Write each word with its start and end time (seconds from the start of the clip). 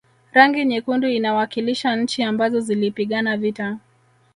rangi 0.31 0.65
nyekundu 0.65 1.07
inawakilisha 1.09 1.95
nchi 1.95 2.23
ambazo 2.23 2.59
zilipigana 2.59 3.37
vita 3.37 3.77